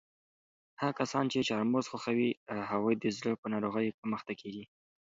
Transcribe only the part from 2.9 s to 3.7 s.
د زړه په